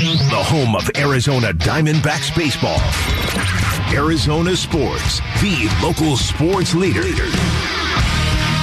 [0.00, 2.80] the home of Arizona Diamondbacks baseball.
[3.94, 7.02] Arizona Sports, the local sports leader.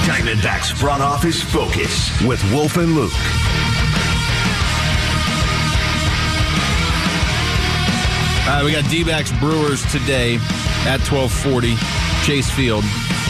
[0.04, 3.12] Diamondbacks front office focus with Wolf and Luke.
[8.42, 10.34] All right, we got D-backs Brewers today
[10.84, 11.76] at 1240
[12.26, 12.84] Chase Field.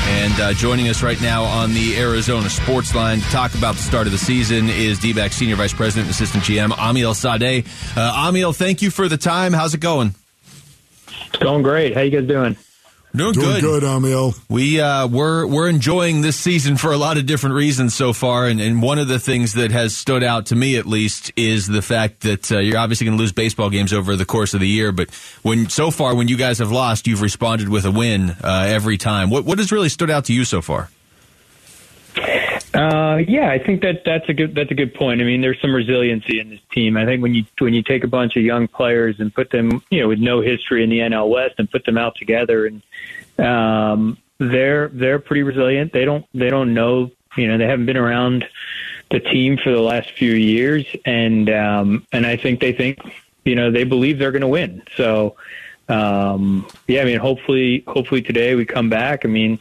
[0.04, 3.82] And uh, joining us right now on the Arizona Sports Line to talk about the
[3.82, 7.66] start of the season is D-backs Senior Vice President and Assistant GM Amiel Sawdaye.
[7.96, 9.52] Uh, Amiel, thank you for the time.
[9.52, 10.14] How's it going?
[11.28, 11.94] It's going great.
[11.94, 12.56] How you guys doing?
[13.14, 14.34] Doing, Doing good, Amiel.
[14.48, 18.46] We uh, we're we're enjoying this season for a lot of different reasons so far,
[18.46, 21.66] and, and one of the things that has stood out to me at least is
[21.66, 24.60] the fact that uh, you're obviously going to lose baseball games over the course of
[24.60, 25.10] the year, but
[25.42, 28.96] when so far when you guys have lost, you've responded with a win uh, every
[28.96, 29.28] time.
[29.28, 30.88] What what has really stood out to you so far?
[32.74, 35.20] Uh, yeah, I think that that's a good that's a good point.
[35.20, 36.96] I mean, there's some resiliency in this team.
[36.96, 39.82] I think when you when you take a bunch of young players and put them,
[39.90, 42.82] you know, with no history in the NL West and put them out together, and
[43.38, 45.92] um, they're they're pretty resilient.
[45.92, 48.48] They don't they don't know, you know, they haven't been around
[49.10, 53.00] the team for the last few years, and um, and I think they think,
[53.44, 54.82] you know, they believe they're going to win.
[54.96, 55.36] So,
[55.90, 59.26] um, yeah, I mean, hopefully hopefully today we come back.
[59.26, 59.58] I mean.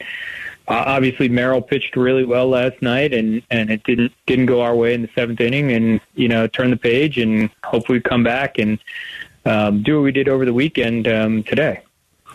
[0.68, 4.74] Uh, obviously, Merrill pitched really well last night, and and it didn't didn't go our
[4.74, 8.58] way in the seventh inning, and you know turn the page, and hopefully come back
[8.58, 8.78] and
[9.44, 11.80] um, do what we did over the weekend um, today.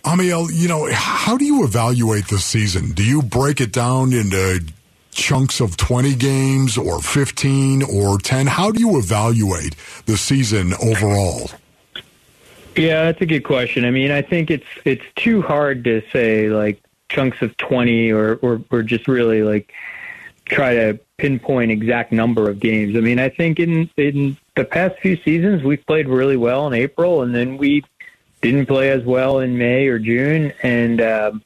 [0.05, 2.91] Amiel, you know, how do you evaluate the season?
[2.91, 4.63] Do you break it down into
[5.11, 8.47] chunks of 20 games or 15 or 10?
[8.47, 9.75] How do you evaluate
[10.05, 11.49] the season overall?
[12.75, 13.85] Yeah, that's a good question.
[13.85, 18.35] I mean, I think it's it's too hard to say like chunks of 20 or,
[18.41, 19.71] or, or just really like
[20.45, 22.95] try to pinpoint exact number of games.
[22.95, 26.73] I mean, I think in, in the past few seasons, we've played really well in
[26.73, 27.83] April and then we
[28.41, 30.53] didn't play as well in May or June.
[30.63, 31.43] And, um,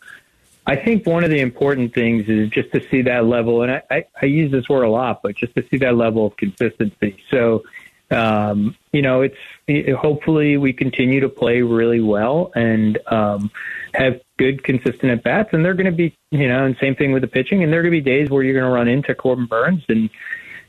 [0.65, 3.81] I think one of the important things is just to see that level, and I,
[3.89, 7.17] I, I use this word a lot, but just to see that level of consistency.
[7.31, 7.63] So,
[8.11, 13.49] um, you know, it's it, hopefully we continue to play really well and um,
[13.93, 15.49] have good, consistent at bats.
[15.53, 17.63] And they're going to be, you know, and same thing with the pitching.
[17.63, 19.83] And there are going to be days where you're going to run into Corbin Burnes
[19.87, 20.09] and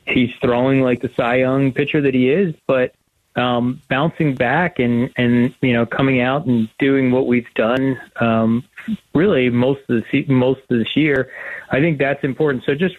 [0.07, 2.93] he's throwing like the Cy Young pitcher that he is, but
[3.35, 8.63] um, bouncing back and and you know coming out and doing what we've done um,
[9.15, 11.31] really most of the most of this year,
[11.71, 12.65] I think that's important.
[12.67, 12.97] So just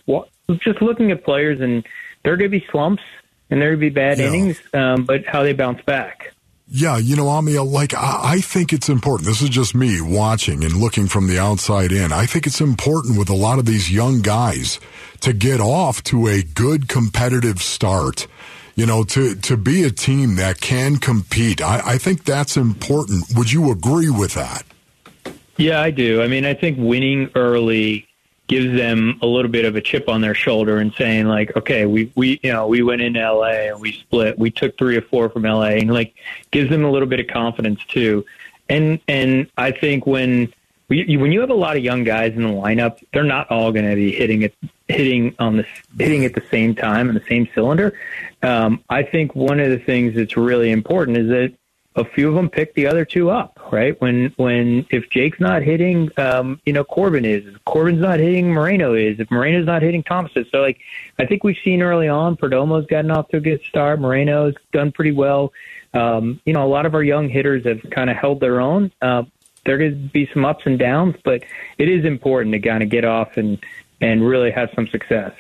[0.60, 1.86] just looking at players and
[2.24, 3.04] there are going to be slumps
[3.52, 4.28] and there are going to be bad Yeah.
[4.30, 6.33] innings, um, but how they bounce back.
[6.76, 9.28] Yeah, you know, Amiel, like I, I think it's important.
[9.28, 12.12] This is just me watching and looking from the outside in.
[12.12, 14.80] I think it's important with a lot of these young guys
[15.20, 18.26] to get off to a good competitive start.
[18.74, 21.62] You know, to to be a team that can compete.
[21.62, 23.26] I, I think that's important.
[23.36, 24.64] Would you agree with that?
[25.58, 26.24] Yeah, I do.
[26.24, 28.08] I mean, I think winning early
[28.54, 31.88] gives them a little bit of a chip on their shoulder and saying like, okay,
[31.88, 34.38] we we you know we went into LA and we split.
[34.38, 36.14] We took three or four from LA and like
[36.52, 38.24] gives them a little bit of confidence too.
[38.70, 40.54] And and I think when
[40.88, 43.90] when you have a lot of young guys in the lineup, they're not all going
[43.90, 44.54] to be hitting it
[44.88, 45.66] hitting on the
[45.98, 47.98] hitting at the same time in the same cylinder.
[48.44, 51.54] Um, I think one of the things that's really important is that
[51.96, 54.00] a few of them pick the other two up, right?
[54.02, 57.46] When when if Jake's not hitting, um, you know, Corbin is.
[57.46, 59.20] If Corbin's not hitting, Moreno is.
[59.20, 60.48] If Moreno's not hitting, Thomas is.
[60.52, 60.80] So like,
[61.20, 64.00] I think we've seen early on, Perdomo's gotten off to a good start.
[64.00, 65.54] Moreno's done pretty well.
[65.94, 68.92] Um, you know, a lot of our young hitters have kind of held their own.
[69.02, 69.24] Uh,
[69.66, 71.44] there could be some ups and downs, but
[71.78, 73.64] it is important to kind of get off and
[74.02, 75.32] and really have some success.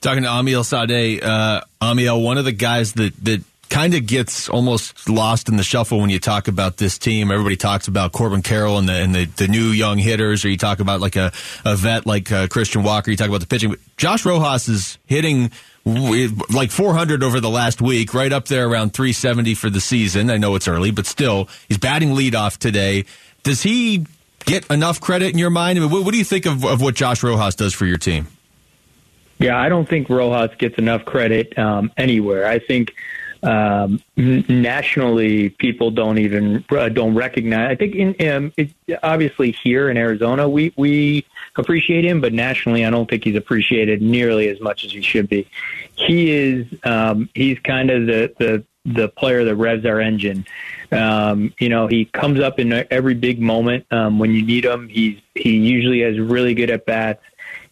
[0.00, 4.48] Talking to Amiel Sawdaye, uh, Amiel, one of the guys that that kind of gets
[4.48, 7.30] almost lost in the shuffle when you talk about this team.
[7.30, 10.56] Everybody talks about Corbin Carroll and the and the, the new young hitters, or you
[10.56, 11.32] talk about like a,
[11.64, 13.10] a vet like uh, Christian Walker.
[13.10, 13.70] You talk about the pitching.
[13.70, 15.50] But Josh Rojas is hitting
[15.84, 20.30] like 400 over the last week, right up there around 370 for the season.
[20.30, 23.04] I know it's early, but still, he's batting leadoff today.
[23.42, 24.06] Does he
[24.44, 25.78] get enough credit in your mind?
[25.78, 27.98] I mean, what, what do you think of, of what Josh Rojas does for your
[27.98, 28.26] team?
[29.38, 32.46] Yeah, I don't think Rojas gets enough credit um, anywhere.
[32.46, 32.94] I think
[33.42, 37.70] um, nationally, people don't even uh, don't recognize.
[37.70, 38.70] I think in um, it,
[39.02, 41.24] obviously here in Arizona, we we
[41.56, 45.28] appreciate him, but nationally, I don't think he's appreciated nearly as much as he should
[45.28, 45.48] be.
[45.94, 50.46] He is um, he's kind of the the the player that revs our engine.
[50.90, 54.88] Um, you know, he comes up in every big moment um, when you need him.
[54.88, 57.22] He's he usually has really good at bats.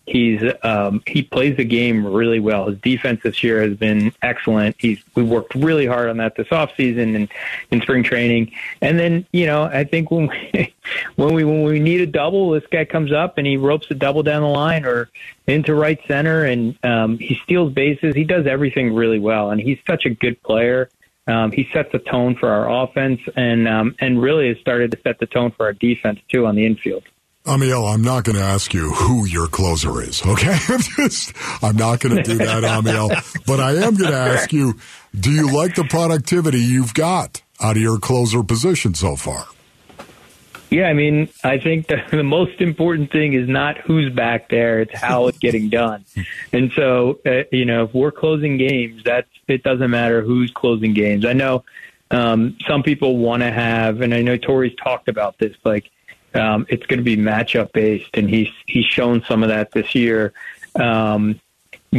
[0.07, 2.69] He's um, he plays the game really well.
[2.69, 4.77] His defense this year has been excellent.
[4.79, 7.29] He's we worked really hard on that this off season and
[7.73, 8.53] in spring training.
[8.81, 10.75] And then you know I think when we,
[11.17, 13.95] when we when we need a double, this guy comes up and he ropes a
[13.95, 15.11] double down the line or
[15.49, 18.15] into right center, and um, he steals bases.
[18.15, 20.89] He does everything really well, and he's such a good player.
[21.27, 24.99] Um, he sets the tone for our offense, and um, and really has started to
[25.03, 27.03] set the tone for our defense too on the infield.
[27.47, 30.57] Amiel, I'm not going to ask you who your closer is, okay?
[30.69, 31.33] I'm just,
[31.63, 33.11] I'm not going to do that, Amiel.
[33.47, 34.75] but I am going to ask you,
[35.19, 39.47] do you like the productivity you've got out of your closer position so far?
[40.71, 44.99] Yeah, I mean, I think the, most important thing is not who's back there; it's
[44.99, 46.05] how it's getting done.
[46.53, 49.63] And so, uh, you know, if we're closing games, that's it.
[49.63, 51.25] Doesn't matter who's closing games.
[51.25, 51.65] I know
[52.11, 55.91] um, some people want to have, and I know Torey's talked about this, like
[56.37, 59.95] um, it's going to be matchup based, and he's he's shown some of that this
[59.95, 60.33] year.
[60.75, 61.41] Um,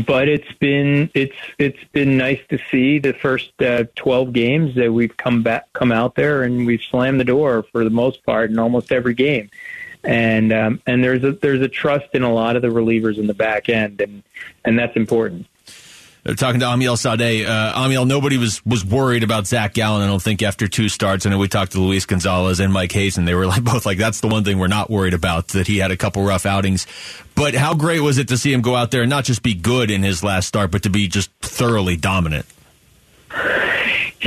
[0.05, 4.91] but it's been it's it's been nice to see the first uh, 12 games that
[4.91, 8.51] we've come back come out there and we've slammed the door for the most part
[8.51, 9.49] in almost every game
[10.03, 13.27] and um, and there's a there's a trust in a lot of the relievers in
[13.27, 14.23] the back end and
[14.65, 15.47] and that's important
[16.35, 17.45] talking to Amiel Sawdaye.
[17.45, 21.25] Uh, Amiel, nobody was, was worried about Zach Gallen, I don't think, after two starts.
[21.25, 23.85] I know we talked to Luis Gonzalez and Mike Hayes, and They were like both
[23.85, 26.45] like, that's the one thing we're not worried about, that he had a couple rough
[26.45, 26.87] outings.
[27.35, 29.53] But how great was it to see him go out there and not just be
[29.53, 32.45] good in his last start, but to be just thoroughly dominant?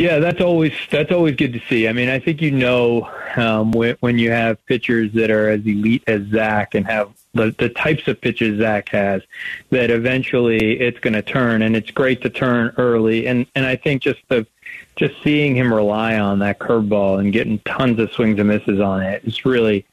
[0.00, 1.86] Yeah, that's always that's always good to see.
[1.86, 5.60] I mean, I think you know um, when, when you have pitchers that are as
[5.60, 9.20] elite as Zach and have the, the types of pitches Zach has,
[9.68, 13.26] that eventually it's going to turn, and it's great to turn early.
[13.26, 14.46] And and I think just the
[14.96, 19.02] just seeing him rely on that curveball and getting tons of swings and misses on
[19.02, 19.84] it, it's really.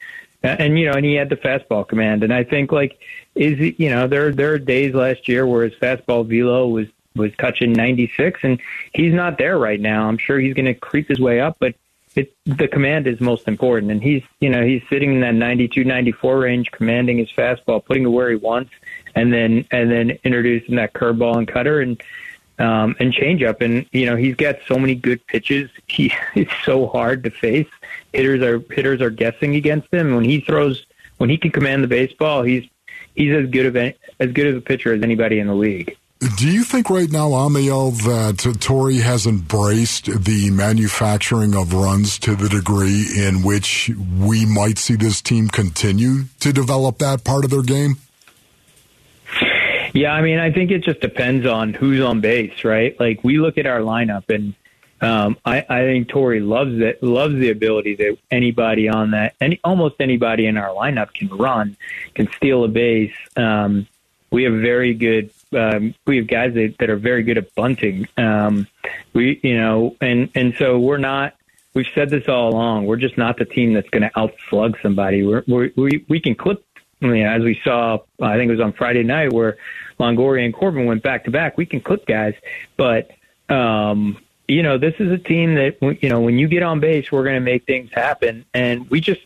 [0.42, 2.98] And you know, and he had the fastball command, and I think like
[3.36, 6.88] is he, you know there there are days last year where his fastball velo was
[7.18, 8.60] was touching 96, and
[8.94, 10.08] he's not there right now.
[10.08, 11.75] I'm sure he's going to creep his way up, but
[12.16, 13.92] it, the command is most important.
[13.92, 18.04] And he's, you know, he's sitting in that 92, 94 range, commanding his fastball, putting
[18.04, 18.72] it where he wants,
[19.16, 22.02] and then and then introducing that curveball and cutter and
[22.60, 23.62] um, and changeup.
[23.62, 25.70] And you know, he's got so many good pitches.
[25.88, 27.70] He it's so hard to face.
[28.13, 30.16] Hitters are hitters are guessing against him.
[30.16, 30.86] When he throws,
[31.18, 32.68] when he can command the baseball, he's
[33.16, 35.98] he's as good of a, as good of a pitcher as anybody in the league.
[36.19, 42.36] Do you think right now, Amiel, that Torey has embraced the manufacturing of runs to
[42.36, 47.52] the degree in which we might see this team continue to develop that part of
[47.52, 47.98] their game?
[49.94, 53.00] Yeah, I mean, I think it just depends on who's on base, right?
[53.00, 54.56] Like we look at our lineup, and
[55.02, 59.60] um, I, I think Torey loves it, loves the ability that anybody on that, any
[59.63, 61.78] almost anybody in our lineup can run,
[62.16, 63.13] can steal a base.
[63.36, 63.88] Um,
[64.31, 68.08] we have very good um, we have guys that, that are very good at bunting.
[68.18, 68.68] Um,
[69.14, 71.36] we, you know, and and so we're not.
[71.74, 72.86] We've said this all along.
[72.86, 75.24] We're just not the team that's going to outslug somebody.
[75.24, 76.64] We're, we're, we we can clip.
[77.00, 79.58] You know, as we saw, I think it was on Friday night where
[80.00, 81.56] Longoria and Corbin went back to back.
[81.56, 82.34] We can clip guys,
[82.76, 83.12] but
[83.50, 84.18] um,
[84.48, 87.24] you know, this is a team that you know when you get on base, we're
[87.24, 89.22] going to make things happen, and we just,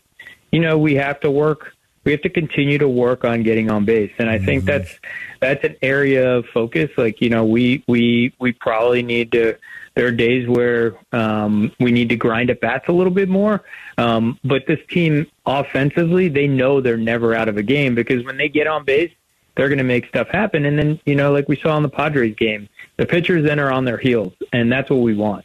[0.50, 1.72] you know, we have to work
[2.04, 4.78] we have to continue to work on getting on base and i think mm-hmm.
[4.78, 4.98] that's
[5.42, 6.88] that's an area of focus.
[6.96, 9.58] Like you know we we we probably need to
[9.94, 13.62] there are days where um, we need to grind at bats a little bit more.
[13.98, 18.38] Um, but this team offensively they know they're never out of a game because when
[18.38, 19.12] they get on base
[19.54, 20.64] they're going to make stuff happen.
[20.64, 23.70] And then you know like we saw in the padres game the pitchers then are
[23.70, 25.44] on their heels and that's what we want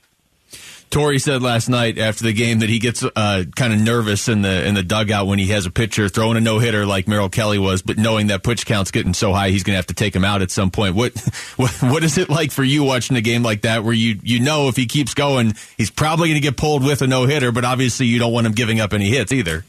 [0.90, 4.42] Torey said last night after the game that he gets uh, kind of nervous in
[4.42, 7.30] the in the dugout when he has a pitcher throwing a no hitter like Merrill
[7.30, 9.94] Kelly was, but knowing that pitch count's getting so high, he's going to have to
[9.94, 10.96] take him out at some point.
[10.96, 11.18] What,
[11.58, 14.40] what what is it like for you watching a game like that, where you you
[14.40, 17.52] know if he keeps going, he's probably going to get pulled with a no hitter,
[17.52, 19.66] but obviously you don't want him giving up any hits either.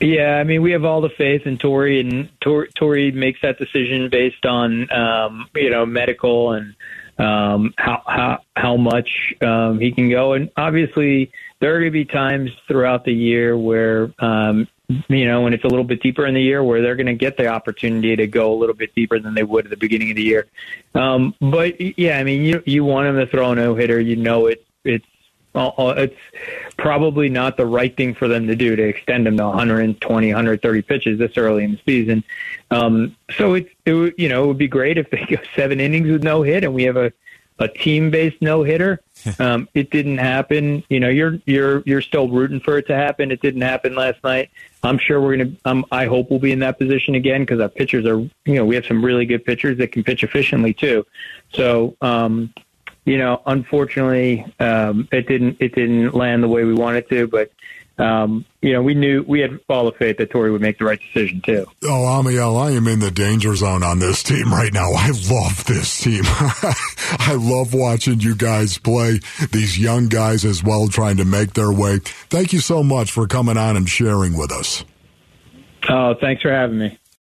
[0.00, 4.08] Yeah, I mean, we have all the faith in Torey, and Torey makes that decision
[4.10, 6.74] based on um, you know medical and
[7.18, 11.92] um, how how how much um, he can go, and obviously there are going to
[11.92, 14.68] be times throughout the year where um,
[15.08, 17.14] you know when it's a little bit deeper in the year where they're going to
[17.14, 20.10] get the opportunity to go a little bit deeper than they would at the beginning
[20.10, 20.46] of the year.
[20.94, 24.16] Um, but yeah, I mean you you want him to throw a no hitter, you
[24.16, 25.06] know it it's
[25.58, 26.16] it's
[26.76, 30.82] probably not the right thing for them to do to extend him to 120, 130
[30.82, 32.24] pitches this early in the season.
[32.70, 36.10] Um, so it, it you know, it would be great if they go seven innings
[36.10, 37.12] with no hit and we have a
[37.60, 39.00] a team based no hitter.
[39.40, 40.84] Um, it didn't happen.
[40.88, 43.32] You know, you're you're you're still rooting for it to happen.
[43.32, 44.48] It didn't happen last night.
[44.84, 45.50] I'm sure we're gonna.
[45.64, 48.20] Um, I hope we'll be in that position again because our pitchers are.
[48.20, 51.04] You know, we have some really good pitchers that can pitch efficiently too.
[51.52, 52.54] So, um,
[53.08, 57.26] you know, unfortunately, um, it didn't it didn't land the way we wanted to.
[57.26, 57.50] But
[57.96, 60.84] um, you know, we knew we had all the faith that Torey would make the
[60.84, 61.66] right decision too.
[61.84, 64.92] Oh, Amiel, I am in the danger zone on this team right now.
[64.92, 66.22] I love this team.
[66.26, 69.20] I love watching you guys play.
[69.52, 72.00] These young guys as well, trying to make their way.
[72.28, 74.84] Thank you so much for coming on and sharing with us.
[75.88, 76.98] Oh, thanks for having me.